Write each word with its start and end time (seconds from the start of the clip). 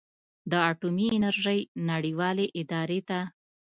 د 0.51 0.53
اټومي 0.71 1.07
انرژۍ 1.17 1.59
نړیوالې 1.89 2.45
ادارې 2.59 2.99
ته 3.09 3.19